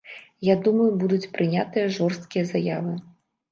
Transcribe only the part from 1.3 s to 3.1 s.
прынятыя жорсткія заявы.